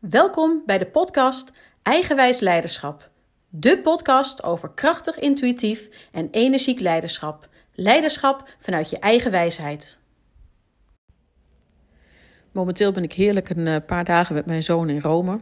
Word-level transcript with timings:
Welkom 0.00 0.62
bij 0.66 0.78
de 0.78 0.86
podcast 0.86 1.52
Eigenwijs 1.82 2.40
Leiderschap. 2.40 3.10
De 3.48 3.78
podcast 3.78 4.42
over 4.42 4.70
krachtig, 4.70 5.18
intuïtief 5.18 6.08
en 6.12 6.28
energiek 6.30 6.80
leiderschap. 6.80 7.48
Leiderschap 7.72 8.56
vanuit 8.58 8.90
je 8.90 8.98
eigen 8.98 9.30
wijsheid. 9.30 9.98
Momenteel 12.52 12.92
ben 12.92 13.02
ik 13.02 13.12
heerlijk 13.12 13.50
een 13.50 13.66
eh, 13.66 13.76
paar 13.86 14.04
dagen 14.04 14.34
met 14.34 14.46
mijn 14.46 14.62
zoon 14.62 14.88
in 14.88 15.00
Rome. 15.00 15.40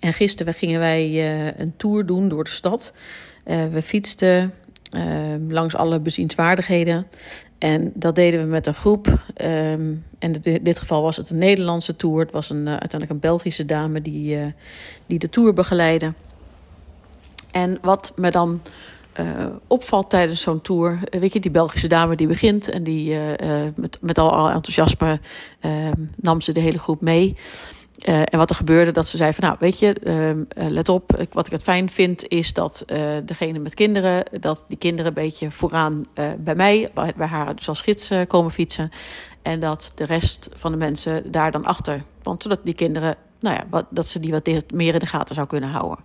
En 0.00 0.12
gisteren 0.12 0.54
gingen 0.54 0.80
wij 0.80 1.08
uh, 1.08 1.58
een 1.58 1.76
tour 1.76 2.06
doen 2.06 2.28
door 2.28 2.44
de 2.44 2.50
stad. 2.50 2.92
Uh, 3.46 3.66
we 3.66 3.82
fietsten 3.82 4.54
langs 5.48 5.76
alle 5.76 6.00
bezienswaardigheden. 6.00 7.06
En 7.58 7.92
dat 7.94 8.14
deden 8.14 8.40
we 8.40 8.46
met 8.46 8.66
een 8.66 8.74
groep. 8.74 9.06
Um, 9.06 10.04
en 10.18 10.42
in 10.42 10.62
dit 10.62 10.78
geval 10.78 11.02
was 11.02 11.16
het 11.16 11.30
een 11.30 11.38
Nederlandse 11.38 11.96
tour. 11.96 12.20
Het 12.20 12.32
was 12.32 12.50
een, 12.50 12.66
uh, 12.66 12.70
uiteindelijk 12.70 13.10
een 13.10 13.18
Belgische 13.18 13.64
dame 13.64 14.02
die, 14.02 14.36
uh, 14.36 14.46
die 15.06 15.18
de 15.18 15.30
tour 15.30 15.52
begeleidde. 15.52 16.12
En 17.50 17.78
wat 17.82 18.12
me 18.16 18.30
dan 18.30 18.62
uh, 19.20 19.46
opvalt 19.66 20.10
tijdens 20.10 20.42
zo'n 20.42 20.60
tour, 20.60 20.98
weet 21.10 21.32
je, 21.32 21.40
die 21.40 21.50
Belgische 21.50 21.88
dame 21.88 22.16
die 22.16 22.26
begint 22.26 22.70
en 22.70 22.82
die 22.82 23.16
met, 23.74 23.98
met 24.00 24.18
al, 24.18 24.32
al 24.32 24.50
enthousiasme 24.50 25.20
ehm, 25.60 26.02
nam 26.16 26.40
ze 26.40 26.52
de 26.52 26.60
hele 26.60 26.78
groep 26.78 27.00
mee. 27.00 27.34
Uh, 28.06 28.20
en 28.20 28.38
wat 28.38 28.50
er 28.50 28.56
gebeurde, 28.56 28.90
dat 28.90 29.08
ze 29.08 29.16
zei 29.16 29.32
van 29.32 29.44
nou, 29.44 29.56
weet 29.60 29.78
je, 29.78 29.96
uh, 30.04 30.68
let 30.68 30.88
op, 30.88 31.26
wat 31.32 31.46
ik 31.46 31.52
het 31.52 31.62
fijn 31.62 31.90
vind 31.90 32.28
is 32.28 32.52
dat 32.52 32.84
uh, 32.86 32.98
degene 33.24 33.58
met 33.58 33.74
kinderen, 33.74 34.24
dat 34.40 34.64
die 34.68 34.78
kinderen 34.78 35.06
een 35.06 35.22
beetje 35.22 35.50
vooraan 35.50 36.04
bij 36.38 36.54
mij, 36.54 36.90
bij, 36.94 37.12
bij, 37.16 37.26
haar 37.26 37.56
dus 37.56 37.68
als 37.68 37.80
gids 37.80 38.10
komen 38.26 38.50
fietsen. 38.50 38.90
En 39.42 39.60
dat 39.60 39.92
de 39.94 40.04
rest 40.04 40.48
van 40.52 40.72
de 40.72 40.78
mensen 40.78 41.32
daar 41.32 41.52
dan 41.52 41.64
achter. 41.64 42.02
Want 42.22 42.42
zodat 42.42 42.60
die 42.64 42.74
kinderen, 42.74 43.16
nou 43.40 43.56
ja, 43.56 43.64
wat, 43.70 43.86
dat 43.90 44.06
ze 44.06 44.20
die 44.20 44.32
wat 44.32 44.48
meer 44.72 44.94
in 44.94 45.00
de 45.00 45.06
gaten 45.06 45.34
zou 45.34 45.46
kunnen 45.46 45.70
houden. 45.70 45.98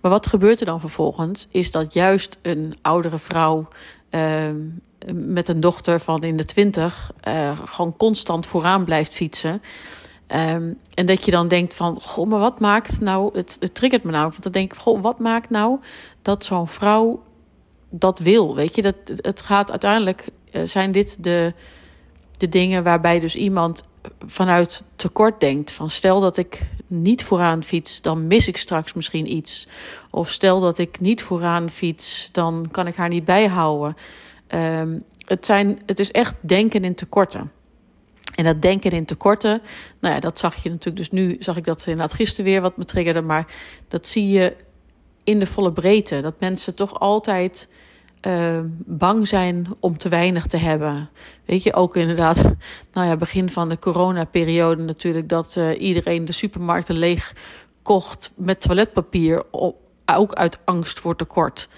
Maar 0.00 0.10
wat 0.10 0.26
gebeurt 0.26 0.60
er 0.60 0.66
dan 0.66 0.80
vervolgens, 0.80 1.46
is 1.50 1.70
dat 1.70 1.92
juist 1.92 2.38
een 2.42 2.74
oudere 2.82 3.18
vrouw 3.18 3.68
ehm, 4.10 4.56
met 5.12 5.48
een 5.48 5.60
dochter 5.60 6.00
van 6.00 6.22
in 6.22 6.36
de 6.36 6.44
twintig 6.44 7.10
gewoon 7.64 7.96
constant 7.96 8.46
vooraan 8.46 8.84
blijft 8.84 9.14
fietsen. 9.14 9.62
Um, 10.28 10.78
en 10.94 11.06
dat 11.06 11.24
je 11.24 11.30
dan 11.30 11.48
denkt 11.48 11.74
van, 11.74 12.00
goh, 12.00 12.28
maar 12.28 12.38
wat 12.38 12.60
maakt 12.60 13.00
nou, 13.00 13.36
het, 13.36 13.56
het 13.60 13.74
triggert 13.74 14.02
me 14.02 14.10
nou, 14.10 14.28
want 14.28 14.42
dan 14.42 14.52
denk 14.52 14.72
ik, 14.72 14.78
goh, 14.78 15.02
wat 15.02 15.18
maakt 15.18 15.50
nou 15.50 15.78
dat 16.22 16.44
zo'n 16.44 16.68
vrouw 16.68 17.22
dat 17.90 18.18
wil, 18.18 18.54
weet 18.54 18.74
je? 18.74 18.82
Dat, 18.82 18.96
het 19.06 19.40
gaat 19.40 19.70
uiteindelijk, 19.70 20.28
uh, 20.52 20.62
zijn 20.64 20.92
dit 20.92 21.24
de, 21.24 21.52
de 22.38 22.48
dingen 22.48 22.84
waarbij 22.84 23.20
dus 23.20 23.36
iemand 23.36 23.82
vanuit 24.26 24.84
tekort 24.96 25.40
denkt. 25.40 25.70
Van 25.70 25.90
stel 25.90 26.20
dat 26.20 26.36
ik 26.36 26.60
niet 26.86 27.24
vooraan 27.24 27.64
fiets, 27.64 28.02
dan 28.02 28.26
mis 28.26 28.48
ik 28.48 28.56
straks 28.56 28.92
misschien 28.92 29.32
iets. 29.32 29.68
Of 30.10 30.30
stel 30.30 30.60
dat 30.60 30.78
ik 30.78 31.00
niet 31.00 31.22
vooraan 31.22 31.70
fiets, 31.70 32.28
dan 32.32 32.66
kan 32.70 32.86
ik 32.86 32.94
haar 32.94 33.08
niet 33.08 33.24
bijhouden. 33.24 33.96
Um, 34.54 35.04
het, 35.24 35.46
zijn, 35.46 35.80
het 35.86 35.98
is 35.98 36.10
echt 36.10 36.34
denken 36.40 36.84
in 36.84 36.94
tekorten. 36.94 37.52
En 38.34 38.44
dat 38.44 38.62
denken 38.62 38.90
in 38.90 39.04
tekorten, 39.04 39.62
nou 40.00 40.14
ja, 40.14 40.20
dat 40.20 40.38
zag 40.38 40.62
je 40.62 40.68
natuurlijk. 40.68 40.96
Dus 40.96 41.10
nu 41.10 41.36
zag 41.38 41.56
ik 41.56 41.64
dat 41.64 41.86
inderdaad 41.86 42.14
gisteren 42.14 42.44
weer 42.44 42.60
wat 42.60 42.76
me 42.76 42.84
triggerde. 42.84 43.22
Maar 43.22 43.46
dat 43.88 44.06
zie 44.06 44.28
je 44.28 44.56
in 45.24 45.38
de 45.38 45.46
volle 45.46 45.72
breedte. 45.72 46.20
Dat 46.20 46.40
mensen 46.40 46.74
toch 46.74 47.00
altijd 47.00 47.68
uh, 48.26 48.60
bang 48.86 49.28
zijn 49.28 49.66
om 49.80 49.96
te 49.96 50.08
weinig 50.08 50.46
te 50.46 50.56
hebben. 50.56 51.10
Weet 51.44 51.62
je, 51.62 51.74
ook 51.74 51.96
inderdaad, 51.96 52.42
nou 52.92 53.06
ja, 53.06 53.16
begin 53.16 53.48
van 53.48 53.68
de 53.68 53.78
coronaperiode 53.78 54.82
natuurlijk, 54.82 55.28
dat 55.28 55.56
uh, 55.58 55.80
iedereen 55.80 56.24
de 56.24 56.32
supermarkten 56.32 56.98
leeg 56.98 57.32
kocht 57.82 58.32
met 58.36 58.60
toiletpapier, 58.60 59.42
ook 60.06 60.32
uit 60.32 60.58
angst 60.64 61.00
voor 61.00 61.16
tekort. 61.16 61.68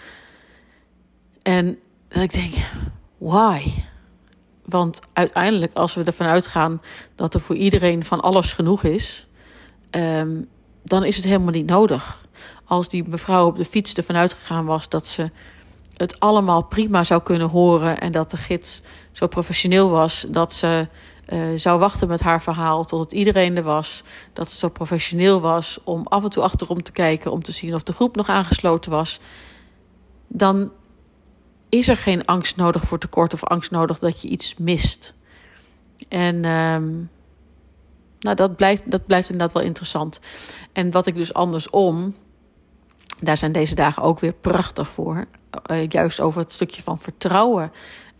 En 1.42 1.78
ik 2.08 2.32
denk, 2.32 2.54
why? 3.18 3.72
Want 4.68 5.00
uiteindelijk, 5.12 5.72
als 5.74 5.94
we 5.94 6.02
ervan 6.04 6.26
uitgaan 6.26 6.82
dat 7.14 7.34
er 7.34 7.40
voor 7.40 7.56
iedereen 7.56 8.04
van 8.04 8.20
alles 8.20 8.52
genoeg 8.52 8.82
is, 8.82 9.26
um, 9.90 10.48
dan 10.82 11.04
is 11.04 11.16
het 11.16 11.24
helemaal 11.24 11.52
niet 11.52 11.66
nodig. 11.66 12.24
Als 12.64 12.88
die 12.88 13.08
mevrouw 13.08 13.46
op 13.46 13.56
de 13.56 13.64
fiets 13.64 13.94
ervan 13.94 14.16
uitgegaan 14.16 14.64
was 14.64 14.88
dat 14.88 15.06
ze 15.06 15.30
het 15.96 16.20
allemaal 16.20 16.62
prima 16.62 17.04
zou 17.04 17.22
kunnen 17.22 17.48
horen 17.48 18.00
en 18.00 18.12
dat 18.12 18.30
de 18.30 18.36
gids 18.36 18.82
zo 19.12 19.26
professioneel 19.26 19.90
was 19.90 20.26
dat 20.28 20.52
ze 20.52 20.88
uh, 21.32 21.38
zou 21.56 21.78
wachten 21.78 22.08
met 22.08 22.20
haar 22.20 22.42
verhaal 22.42 22.84
totdat 22.84 23.12
iedereen 23.12 23.56
er 23.56 23.62
was. 23.62 24.02
Dat 24.32 24.50
ze 24.50 24.58
zo 24.58 24.68
professioneel 24.68 25.40
was 25.40 25.78
om 25.84 26.06
af 26.06 26.24
en 26.24 26.30
toe 26.30 26.42
achterom 26.42 26.82
te 26.82 26.92
kijken 26.92 27.32
om 27.32 27.42
te 27.42 27.52
zien 27.52 27.74
of 27.74 27.82
de 27.82 27.92
groep 27.92 28.16
nog 28.16 28.28
aangesloten 28.28 28.90
was. 28.90 29.20
Dan 30.28 30.70
is 31.68 31.88
er 31.88 31.96
geen 31.96 32.24
angst 32.24 32.56
nodig 32.56 32.82
voor 32.82 32.98
tekort 32.98 33.32
of 33.32 33.44
angst 33.44 33.70
nodig 33.70 33.98
dat 33.98 34.22
je 34.22 34.28
iets 34.28 34.56
mist. 34.56 35.14
En 36.08 36.44
um, 36.44 37.10
nou, 38.20 38.36
dat, 38.36 38.56
blijft, 38.56 38.90
dat 38.90 39.06
blijft 39.06 39.30
inderdaad 39.30 39.54
wel 39.54 39.64
interessant. 39.64 40.20
En 40.72 40.90
wat 40.90 41.06
ik 41.06 41.16
dus 41.16 41.34
andersom, 41.34 42.14
daar 43.20 43.36
zijn 43.36 43.52
deze 43.52 43.74
dagen 43.74 44.02
ook 44.02 44.20
weer 44.20 44.32
prachtig 44.32 44.88
voor, 44.88 45.26
uh, 45.70 45.88
juist 45.88 46.20
over 46.20 46.40
het 46.40 46.52
stukje 46.52 46.82
van 46.82 46.98
vertrouwen 46.98 47.72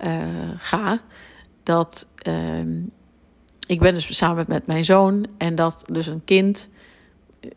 uh, 0.05 0.17
ga. 0.57 1.01
Dat 1.63 2.09
uh, 2.28 2.84
ik 3.67 3.81
ben 3.81 3.95
dus 3.95 4.17
samen 4.17 4.45
met 4.49 4.67
mijn 4.67 4.84
zoon 4.84 5.27
en 5.39 5.55
dat 5.55 5.84
dus 5.93 6.07
een 6.07 6.25
kind 6.25 6.71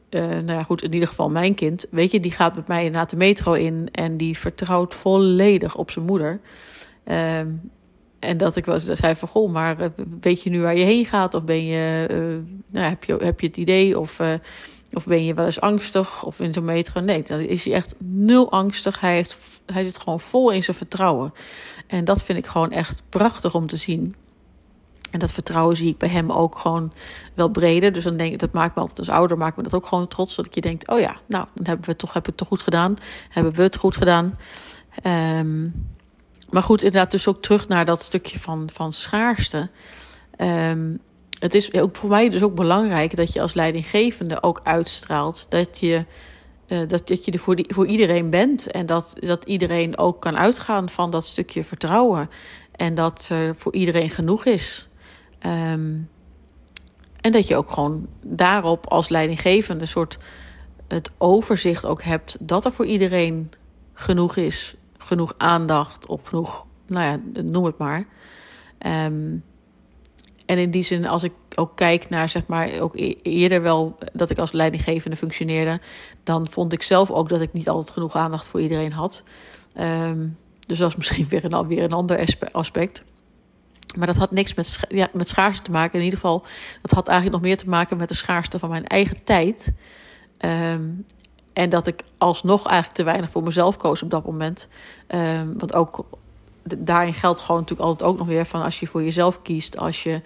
uh, 0.09 0.21
nou 0.21 0.51
ja, 0.51 0.63
goed, 0.63 0.83
in 0.83 0.93
ieder 0.93 1.07
geval 1.07 1.29
mijn 1.29 1.55
kind, 1.55 1.85
weet 1.91 2.11
je, 2.11 2.19
die 2.19 2.31
gaat 2.31 2.55
met 2.55 2.67
mij 2.67 2.89
naar 2.89 3.07
de 3.07 3.15
metro 3.15 3.53
in 3.53 3.89
en 3.91 4.17
die 4.17 4.37
vertrouwt 4.37 4.95
volledig 4.95 5.75
op 5.75 5.91
zijn 5.91 6.05
moeder. 6.05 6.39
Uh, 7.05 7.39
en 8.19 8.37
dat 8.37 8.55
ik 8.55 8.65
was, 8.65 8.85
zei 8.85 9.15
van, 9.15 9.27
goh, 9.27 9.51
maar 9.51 9.79
eh, 9.79 9.89
weet 10.19 10.43
je 10.43 10.49
nu 10.49 10.61
waar 10.61 10.77
je 10.77 10.83
heen 10.83 11.05
gaat? 11.05 11.33
Of 11.33 11.43
ben 11.43 11.65
je, 11.65 12.07
uh, 12.11 12.53
nou, 12.67 12.85
heb, 12.85 13.03
je 13.03 13.15
heb 13.15 13.39
je 13.39 13.47
het 13.47 13.57
idee? 13.57 13.99
Of, 13.99 14.19
of 14.93 15.05
ben 15.05 15.25
je 15.25 15.33
wel 15.33 15.45
eens 15.45 15.61
angstig? 15.61 16.23
Of 16.25 16.39
in 16.39 16.53
zo'n 16.53 16.65
metro? 16.65 17.01
Nee, 17.01 17.23
dan 17.23 17.39
is 17.39 17.65
hij 17.65 17.73
echt 17.73 17.95
nul 17.97 18.51
angstig. 18.51 18.99
Hij, 18.99 19.13
heeft, 19.13 19.61
hij 19.65 19.83
zit 19.83 19.99
gewoon 19.99 20.19
vol 20.19 20.51
in 20.51 20.63
zijn 20.63 20.77
vertrouwen. 20.77 21.33
En 21.87 22.05
dat 22.05 22.23
vind 22.23 22.37
ik 22.37 22.47
gewoon 22.47 22.71
echt 22.71 23.03
prachtig 23.09 23.55
om 23.55 23.67
te 23.67 23.77
zien. 23.77 24.15
En 25.11 25.19
dat 25.19 25.31
vertrouwen 25.31 25.75
zie 25.75 25.89
ik 25.89 25.97
bij 25.97 26.09
hem 26.09 26.31
ook 26.31 26.57
gewoon 26.57 26.93
wel 27.33 27.49
breder. 27.49 27.91
Dus 27.91 28.03
dan 28.03 28.17
denk 28.17 28.33
ik, 28.33 28.39
dat 28.39 28.51
maakt 28.51 28.75
me 28.75 28.81
altijd 28.81 28.99
als 28.99 29.09
ouder, 29.09 29.37
maakt 29.37 29.57
me 29.57 29.63
dat 29.63 29.73
ook 29.73 29.85
gewoon 29.85 30.07
trots. 30.07 30.35
Dat 30.35 30.55
je 30.55 30.61
denkt, 30.61 30.87
oh 30.87 30.99
ja, 30.99 31.17
nou, 31.27 31.45
dan 31.53 31.65
hebben 31.65 31.85
we 31.85 31.91
het 31.91 31.99
toch, 31.99 32.13
hebben 32.13 32.31
het 32.31 32.39
toch 32.39 32.47
goed 32.47 32.61
gedaan. 32.61 32.95
Hebben 33.29 33.53
we 33.53 33.61
het 33.61 33.77
goed 33.77 33.97
gedaan. 33.97 34.37
Um, 35.03 35.87
maar 36.49 36.63
goed, 36.63 36.83
inderdaad, 36.83 37.11
dus 37.11 37.27
ook 37.27 37.41
terug 37.41 37.67
naar 37.67 37.85
dat 37.85 38.01
stukje 38.01 38.39
van, 38.39 38.69
van 38.73 38.93
schaarste. 38.93 39.69
Um, 40.37 40.99
het 41.39 41.53
is 41.53 41.73
ook 41.73 41.95
voor 41.95 42.09
mij 42.09 42.29
dus 42.29 42.43
ook 42.43 42.55
belangrijk 42.55 43.15
dat 43.15 43.33
je 43.33 43.41
als 43.41 43.53
leidinggevende 43.53 44.43
ook 44.43 44.61
uitstraalt 44.63 45.45
dat 45.49 45.79
je, 45.79 46.05
uh, 46.67 46.79
dat, 46.87 47.07
dat 47.07 47.25
je 47.25 47.31
er 47.31 47.39
voor, 47.39 47.55
die, 47.55 47.65
voor 47.67 47.85
iedereen 47.85 48.29
bent. 48.29 48.71
En 48.71 48.85
dat, 48.85 49.15
dat 49.19 49.45
iedereen 49.45 49.97
ook 49.97 50.21
kan 50.21 50.37
uitgaan 50.37 50.89
van 50.89 51.09
dat 51.09 51.25
stukje 51.25 51.63
vertrouwen. 51.63 52.29
En 52.71 52.95
dat 52.95 53.27
er 53.31 53.55
voor 53.55 53.73
iedereen 53.73 54.09
genoeg 54.09 54.45
is. 54.45 54.88
Um, 55.45 56.09
en 57.21 57.31
dat 57.31 57.47
je 57.47 57.55
ook 57.55 57.71
gewoon 57.71 58.07
daarop 58.21 58.87
als 58.87 59.09
leidinggevende 59.09 59.85
soort 59.85 60.17
het 60.87 61.11
overzicht 61.17 61.85
ook 61.85 62.03
hebt 62.03 62.37
dat 62.39 62.65
er 62.65 62.71
voor 62.71 62.85
iedereen 62.85 63.49
genoeg 63.93 64.35
is, 64.35 64.75
genoeg 64.97 65.33
aandacht 65.37 66.07
of 66.07 66.23
genoeg, 66.23 66.65
nou 66.87 67.03
ja, 67.03 67.41
noem 67.43 67.65
het 67.65 67.77
maar. 67.77 68.05
Um, 68.85 69.43
en 70.45 70.57
in 70.57 70.71
die 70.71 70.83
zin, 70.83 71.07
als 71.07 71.23
ik 71.23 71.33
ook 71.55 71.75
kijk 71.75 72.09
naar, 72.09 72.29
zeg 72.29 72.47
maar, 72.47 72.79
ook 72.79 72.95
e-, 72.95 73.15
eerder 73.23 73.61
wel 73.61 73.97
dat 74.13 74.29
ik 74.29 74.37
als 74.37 74.51
leidinggevende 74.51 75.17
functioneerde, 75.17 75.79
dan 76.23 76.47
vond 76.47 76.73
ik 76.73 76.83
zelf 76.83 77.11
ook 77.11 77.29
dat 77.29 77.41
ik 77.41 77.53
niet 77.53 77.69
altijd 77.69 77.89
genoeg 77.89 78.15
aandacht 78.15 78.47
voor 78.47 78.61
iedereen 78.61 78.93
had. 78.93 79.23
Um, 79.79 80.37
dus 80.67 80.77
dat 80.77 80.89
is 80.89 80.95
misschien 80.95 81.27
weer 81.29 81.53
een, 81.53 81.67
weer 81.67 81.83
een 81.83 81.93
ander 81.93 82.37
aspect. 82.51 83.03
Maar 83.97 84.07
dat 84.07 84.15
had 84.15 84.31
niks 84.31 84.53
met, 84.53 84.79
ja, 84.89 85.09
met 85.13 85.29
schaarste 85.29 85.61
te 85.61 85.71
maken. 85.71 85.99
In 85.99 86.03
ieder 86.03 86.19
geval, 86.19 86.45
dat 86.81 86.91
had 86.91 87.07
eigenlijk 87.07 87.37
nog 87.37 87.47
meer 87.47 87.57
te 87.57 87.69
maken 87.69 87.97
met 87.97 88.07
de 88.07 88.13
schaarste 88.13 88.59
van 88.59 88.69
mijn 88.69 88.87
eigen 88.87 89.23
tijd. 89.23 89.71
Um, 90.45 91.05
en 91.53 91.69
dat 91.69 91.87
ik 91.87 92.03
alsnog 92.17 92.65
eigenlijk 92.65 92.95
te 92.95 93.03
weinig 93.03 93.29
voor 93.29 93.43
mezelf 93.43 93.77
koos 93.77 94.03
op 94.03 94.09
dat 94.09 94.25
moment. 94.25 94.67
Um, 95.07 95.57
want 95.57 95.73
ook 95.73 96.05
daarin 96.77 97.13
geldt 97.13 97.39
gewoon 97.39 97.61
natuurlijk 97.61 97.89
altijd 97.89 98.09
ook 98.09 98.17
nog 98.17 98.27
weer 98.27 98.45
van 98.45 98.61
als 98.61 98.79
je 98.79 98.87
voor 98.87 99.03
jezelf 99.03 99.41
kiest, 99.41 99.77
als 99.77 100.03
je 100.03 100.21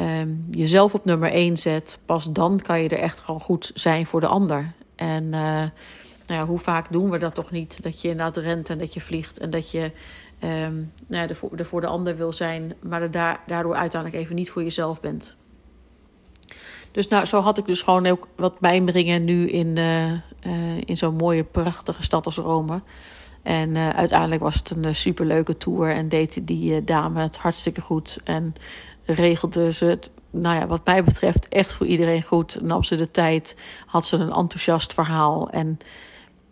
um, 0.00 0.46
jezelf 0.50 0.94
op 0.94 1.04
nummer 1.04 1.30
één 1.30 1.56
zet, 1.56 1.98
pas 2.04 2.32
dan 2.32 2.60
kan 2.60 2.82
je 2.82 2.88
er 2.88 2.98
echt 2.98 3.20
gewoon 3.20 3.40
goed 3.40 3.70
zijn 3.74 4.06
voor 4.06 4.20
de 4.20 4.26
ander. 4.26 4.72
En 4.96 5.24
uh, 5.24 5.30
nou 5.30 5.70
ja, 6.26 6.46
hoe 6.46 6.58
vaak 6.58 6.92
doen 6.92 7.10
we 7.10 7.18
dat 7.18 7.34
toch 7.34 7.50
niet? 7.50 7.82
Dat 7.82 8.02
je 8.02 8.08
inderdaad 8.08 8.36
rent 8.36 8.70
en 8.70 8.78
dat 8.78 8.94
je 8.94 9.00
vliegt 9.00 9.38
en 9.38 9.50
dat 9.50 9.70
je 9.70 9.92
um, 10.44 10.92
nou 11.06 11.28
ja, 11.28 11.34
voor, 11.64 11.80
de 11.80 11.86
ander 11.86 12.16
wil 12.16 12.32
zijn, 12.32 12.74
maar 12.82 13.02
er 13.02 13.10
daardoor 13.46 13.74
uiteindelijk 13.74 14.22
even 14.22 14.34
niet 14.34 14.50
voor 14.50 14.62
jezelf 14.62 15.00
bent. 15.00 15.36
Dus 16.92 17.08
nou, 17.08 17.24
zo 17.24 17.40
had 17.40 17.58
ik 17.58 17.66
dus 17.66 17.82
gewoon 17.82 18.06
ook 18.06 18.28
wat 18.36 18.60
mijmeringen 18.60 19.24
nu 19.24 19.48
in, 19.48 19.76
uh, 19.76 20.12
in 20.84 20.96
zo'n 20.96 21.14
mooie, 21.14 21.44
prachtige 21.44 22.02
stad 22.02 22.26
als 22.26 22.36
Rome. 22.36 22.80
En 23.42 23.74
uh, 23.74 23.88
uiteindelijk 23.88 24.42
was 24.42 24.54
het 24.54 24.70
een 24.70 24.94
superleuke 24.94 25.56
tour 25.56 25.94
en 25.94 26.08
deed 26.08 26.46
die 26.46 26.84
dame 26.84 27.20
het 27.20 27.36
hartstikke 27.36 27.80
goed. 27.80 28.18
En 28.24 28.54
regelde 29.04 29.72
ze 29.72 29.84
het, 29.84 30.10
nou 30.30 30.60
ja, 30.60 30.66
wat 30.66 30.84
mij 30.84 31.04
betreft, 31.04 31.48
echt 31.48 31.74
voor 31.74 31.86
iedereen 31.86 32.22
goed. 32.22 32.58
Nam 32.62 32.82
ze 32.82 32.96
de 32.96 33.10
tijd, 33.10 33.56
had 33.86 34.06
ze 34.06 34.16
een 34.16 34.32
enthousiast 34.32 34.94
verhaal. 34.94 35.50
En 35.50 35.78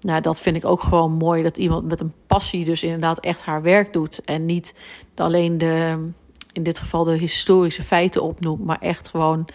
nou, 0.01 0.21
dat 0.21 0.41
vind 0.41 0.57
ik 0.57 0.65
ook 0.65 0.83
gewoon 0.83 1.13
mooi. 1.13 1.43
Dat 1.43 1.57
iemand 1.57 1.85
met 1.85 2.01
een 2.01 2.13
passie 2.27 2.65
dus 2.65 2.83
inderdaad 2.83 3.21
echt 3.21 3.43
haar 3.43 3.63
werk 3.63 3.93
doet. 3.93 4.25
En 4.25 4.45
niet 4.45 4.75
alleen 5.15 5.59
de, 5.59 6.09
in 6.53 6.63
dit 6.63 6.79
geval 6.79 7.05
de 7.05 7.17
historische 7.17 7.83
feiten 7.83 8.23
opnoemt. 8.23 8.65
Maar 8.65 8.81
echt 8.81 9.09
gewoon, 9.09 9.49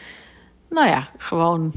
nou 0.69 0.87
ja, 0.87 1.09
gewoon 1.17 1.73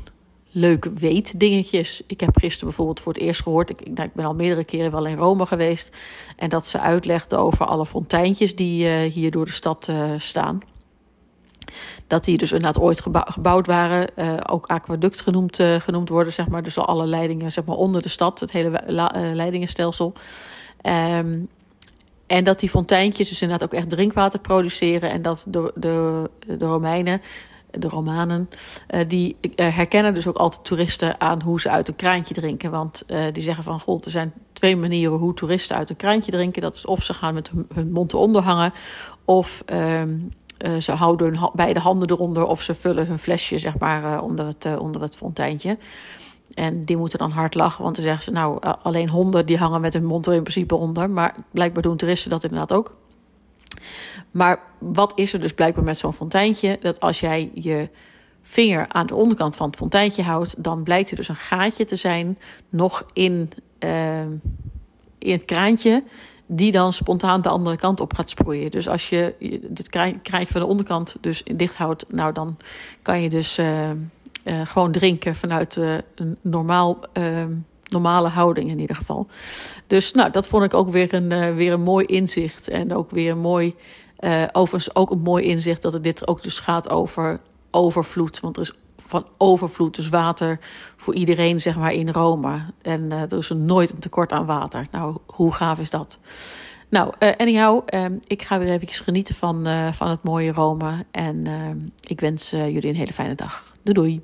leuke 0.50 0.92
weetdingetjes. 0.92 2.02
Ik 2.06 2.20
heb 2.20 2.36
gisteren 2.36 2.66
bijvoorbeeld 2.66 3.00
voor 3.00 3.12
het 3.12 3.22
eerst 3.22 3.42
gehoord. 3.42 3.70
Ik, 3.70 3.94
nou, 3.94 4.08
ik 4.08 4.14
ben 4.14 4.24
al 4.24 4.34
meerdere 4.34 4.64
keren 4.64 4.90
wel 4.90 5.06
in 5.06 5.16
Rome 5.16 5.46
geweest. 5.46 5.96
En 6.36 6.48
dat 6.48 6.66
ze 6.66 6.80
uitlegde 6.80 7.36
over 7.36 7.66
alle 7.66 7.86
fonteintjes 7.86 8.56
die 8.56 8.88
uh, 8.88 9.12
hier 9.12 9.30
door 9.30 9.44
de 9.44 9.52
stad 9.52 9.88
uh, 9.90 10.10
staan. 10.16 10.62
Dat 12.06 12.24
die 12.24 12.38
dus 12.38 12.52
inderdaad 12.52 12.82
ooit 12.82 13.04
gebouwd 13.12 13.66
waren. 13.66 14.08
Uh, 14.16 14.34
ook 14.46 14.66
aquaduct 14.66 15.20
genoemd, 15.20 15.58
uh, 15.58 15.80
genoemd 15.80 16.08
worden, 16.08 16.32
zeg 16.32 16.48
maar. 16.48 16.62
Dus 16.62 16.78
alle 16.78 17.06
leidingen 17.06 17.52
zeg 17.52 17.64
maar, 17.64 17.76
onder 17.76 18.02
de 18.02 18.08
stad, 18.08 18.40
het 18.40 18.52
hele 18.52 18.82
uh, 18.88 19.04
leidingenstelsel. 19.32 20.12
Um, 20.82 21.48
en 22.26 22.44
dat 22.44 22.60
die 22.60 22.68
fonteintjes 22.68 23.28
dus 23.28 23.42
inderdaad 23.42 23.68
ook 23.68 23.78
echt 23.78 23.88
drinkwater 23.88 24.40
produceren. 24.40 25.10
En 25.10 25.22
dat 25.22 25.46
de, 25.48 25.72
de, 25.74 26.30
de 26.46 26.66
Romeinen, 26.66 27.22
de 27.70 27.88
Romanen, 27.88 28.48
die 29.06 29.36
herkennen 29.56 30.14
dus 30.14 30.26
ook 30.26 30.36
altijd 30.36 30.64
toeristen 30.64 31.20
aan 31.20 31.42
hoe 31.42 31.60
ze 31.60 31.68
uit 31.70 31.88
een 31.88 31.96
kraantje 31.96 32.34
drinken. 32.34 32.70
Want 32.70 33.04
die 33.32 33.42
zeggen 33.42 33.64
van, 33.64 33.78
god, 33.78 34.04
er 34.04 34.10
zijn 34.10 34.32
twee 34.52 34.76
manieren 34.76 35.18
hoe 35.18 35.34
toeristen 35.34 35.76
uit 35.76 35.90
een 35.90 35.96
kraantje 35.96 36.30
drinken. 36.30 36.62
Dat 36.62 36.74
is 36.74 36.86
of 36.86 37.02
ze 37.02 37.14
gaan 37.14 37.34
met 37.34 37.50
hun, 37.74 37.92
mond 37.92 38.12
eronder 38.12 38.42
hangen, 38.42 38.72
of... 39.24 39.62
Um, 39.72 40.32
uh, 40.64 40.76
ze 40.76 40.92
houden 40.92 41.50
beide 41.54 41.80
handen 41.80 42.10
eronder 42.10 42.44
of 42.44 42.62
ze 42.62 42.74
vullen 42.74 43.06
hun 43.06 43.18
flesje 43.18 43.58
zeg 43.58 43.78
maar, 43.78 44.02
uh, 44.02 44.22
onder, 44.22 44.46
het, 44.46 44.64
uh, 44.64 44.80
onder 44.80 45.00
het 45.00 45.16
fonteintje. 45.16 45.78
En 46.54 46.84
die 46.84 46.96
moeten 46.96 47.18
dan 47.18 47.30
hard 47.30 47.54
lachen, 47.54 47.82
want 47.82 47.94
dan 47.94 48.04
zeggen 48.04 48.24
ze, 48.24 48.30
nou, 48.30 48.58
alleen 48.82 49.08
honden 49.08 49.46
die 49.46 49.58
hangen 49.58 49.80
met 49.80 49.92
hun 49.92 50.04
mond 50.04 50.26
er 50.26 50.34
in 50.34 50.42
principe 50.42 50.74
onder. 50.74 51.10
Maar 51.10 51.34
blijkbaar 51.50 51.82
doen 51.82 51.96
toeristen 51.96 52.30
dat 52.30 52.44
inderdaad 52.44 52.72
ook. 52.72 52.96
Maar 54.30 54.60
wat 54.78 55.12
is 55.14 55.32
er 55.32 55.40
dus 55.40 55.54
blijkbaar 55.54 55.84
met 55.84 55.98
zo'n 55.98 56.12
fonteintje? 56.12 56.78
Dat 56.80 57.00
als 57.00 57.20
jij 57.20 57.50
je 57.54 57.88
vinger 58.42 58.88
aan 58.88 59.06
de 59.06 59.14
onderkant 59.14 59.56
van 59.56 59.66
het 59.66 59.76
fonteintje 59.76 60.22
houdt, 60.22 60.62
dan 60.64 60.82
blijkt 60.82 61.10
er 61.10 61.16
dus 61.16 61.28
een 61.28 61.34
gaatje 61.34 61.84
te 61.84 61.96
zijn 61.96 62.38
nog 62.68 63.06
in, 63.12 63.50
in 65.18 65.32
het 65.32 65.44
kraantje 65.44 66.02
die 66.46 66.72
dan 66.72 66.92
spontaan 66.92 67.40
de 67.40 67.48
andere 67.48 67.76
kant 67.76 68.00
op 68.00 68.14
gaat 68.14 68.30
sproeien. 68.30 68.70
Dus 68.70 68.88
als 68.88 69.08
je 69.08 69.34
het 69.74 69.88
krijgt 70.22 70.50
van 70.50 70.60
de 70.60 70.66
onderkant 70.66 71.16
dus 71.20 71.42
dicht 71.42 71.76
houdt, 71.76 72.04
nou 72.08 72.32
dan 72.32 72.56
kan 73.02 73.22
je 73.22 73.28
dus 73.28 73.58
uh, 73.58 73.90
uh, 73.90 73.94
gewoon 74.64 74.92
drinken 74.92 75.36
vanuit 75.36 75.76
uh, 75.76 75.94
een 76.14 76.38
normaal, 76.40 76.98
ehm, 77.12 77.52
normale 77.88 78.28
houding 78.28 78.70
in 78.70 78.78
ieder 78.78 78.96
geval. 78.96 79.26
Dus 79.86 80.12
nou, 80.12 80.30
dat 80.30 80.46
vond 80.46 80.64
ik 80.64 80.74
ook 80.74 80.90
weer 80.90 81.14
een, 81.14 81.54
weer 81.54 81.72
een 81.72 81.82
mooi 81.82 82.06
inzicht. 82.06 82.68
En 82.68 82.94
ook 82.94 83.10
weer 83.10 83.30
een 83.30 83.38
mooi, 83.38 83.74
overigens 84.52 84.94
ook 84.94 85.10
een 85.10 85.20
mooi 85.20 85.44
inzicht 85.44 85.82
dat 85.82 85.92
het 85.92 86.02
dit 86.02 86.28
ook 86.28 86.42
dus 86.42 86.60
gaat 86.60 86.90
over 86.90 87.40
overvloed. 87.70 88.40
Want 88.40 88.56
er 88.56 88.62
is 88.62 88.72
van 89.06 89.26
overvloed, 89.38 89.96
dus 89.96 90.08
water 90.08 90.58
voor 90.96 91.14
iedereen 91.14 91.60
zeg 91.60 91.76
maar 91.76 91.92
in 91.92 92.10
Rome. 92.10 92.60
En 92.82 93.00
uh, 93.00 93.20
er 93.20 93.38
is 93.38 93.48
nooit 93.48 93.92
een 93.92 93.98
tekort 93.98 94.32
aan 94.32 94.46
water. 94.46 94.86
Nou, 94.90 95.16
hoe 95.26 95.52
gaaf 95.52 95.78
is 95.78 95.90
dat? 95.90 96.18
Nou, 96.88 97.12
uh, 97.18 97.30
anyhow, 97.36 97.82
uh, 97.94 98.04
ik 98.26 98.42
ga 98.42 98.58
weer 98.58 98.68
even 98.68 98.88
genieten 98.88 99.34
van, 99.34 99.68
uh, 99.68 99.92
van 99.92 100.10
het 100.10 100.22
mooie 100.22 100.52
Rome. 100.52 101.04
En 101.10 101.46
ik 102.00 102.20
wens 102.20 102.50
jullie 102.50 102.88
een 102.88 102.94
hele 102.94 103.12
fijne 103.12 103.34
dag. 103.34 103.74
Doei 103.82 103.94
doei. 103.94 104.22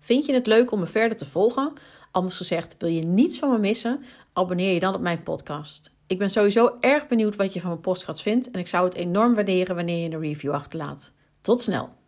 Vind 0.00 0.26
je 0.26 0.32
het 0.32 0.46
leuk 0.46 0.70
om 0.70 0.78
me 0.78 0.86
verder 0.86 1.16
te 1.16 1.26
volgen? 1.26 1.72
Anders 2.10 2.36
gezegd, 2.36 2.76
wil 2.78 2.88
je 2.88 3.02
niets 3.02 3.38
van 3.38 3.50
me 3.50 3.58
missen? 3.58 4.04
Abonneer 4.32 4.74
je 4.74 4.80
dan 4.80 4.94
op 4.94 5.00
mijn 5.00 5.22
podcast. 5.22 5.92
Ik 6.06 6.18
ben 6.18 6.30
sowieso 6.30 6.76
erg 6.80 7.08
benieuwd 7.08 7.36
wat 7.36 7.52
je 7.52 7.60
van 7.60 7.68
mijn 7.68 7.80
podcast 7.80 8.22
vindt. 8.22 8.50
En 8.50 8.60
ik 8.60 8.68
zou 8.68 8.84
het 8.84 8.94
enorm 8.94 9.34
waarderen 9.34 9.76
wanneer 9.76 10.08
je 10.08 10.14
een 10.14 10.20
review 10.20 10.52
achterlaat. 10.52 11.12
Tot 11.40 11.60
snel! 11.60 12.03